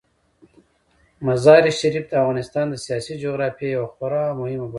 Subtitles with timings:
[1.25, 4.69] مزارشریف د افغانستان د سیاسي جغرافیې یوه خورا مهمه برخه ده.